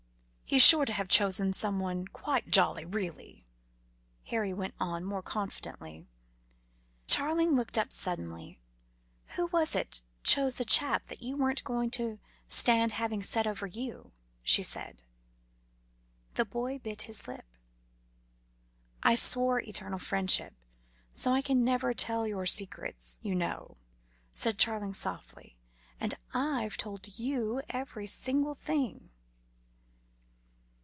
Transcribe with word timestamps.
"He's 0.53 0.65
sure 0.67 0.83
to 0.83 0.91
have 0.91 1.07
chosen 1.07 1.53
someone 1.53 2.09
quite 2.09 2.51
jolly, 2.51 2.83
really," 2.83 3.45
Harry 4.25 4.51
went 4.51 4.73
on, 4.81 5.05
more 5.05 5.21
confidently. 5.21 6.05
Charling 7.07 7.55
looked 7.55 7.77
up 7.77 7.93
suddenly. 7.93 8.59
"Who 9.37 9.47
was 9.47 9.75
it 9.77 10.01
chose 10.23 10.55
the 10.55 10.65
chap 10.65 11.07
that 11.07 11.21
you 11.21 11.37
weren't 11.37 11.63
going 11.63 11.89
to 11.91 12.19
stand 12.49 12.91
having 12.91 13.21
set 13.21 13.47
over 13.47 13.65
you?" 13.65 14.11
she 14.43 14.61
said. 14.61 15.03
The 16.33 16.43
boy 16.43 16.79
bit 16.79 17.03
his 17.03 17.29
lip. 17.29 17.45
"I 19.03 19.15
swore 19.15 19.61
eternal 19.61 19.99
friendship, 19.99 20.53
so 21.13 21.31
I 21.31 21.41
can 21.41 21.63
never 21.63 21.93
tell 21.93 22.27
your 22.27 22.45
secrets, 22.45 23.17
you 23.21 23.35
know," 23.35 23.77
said 24.33 24.59
Charling 24.59 24.93
softly, 24.95 25.55
"and 25.97 26.13
I've 26.33 26.75
told 26.75 27.17
you 27.17 27.61
every 27.69 28.05
single 28.05 28.53
thing." 28.53 29.07